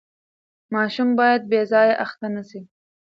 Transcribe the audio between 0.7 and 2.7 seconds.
ماشوم باید بې ځایه اخته نه سي.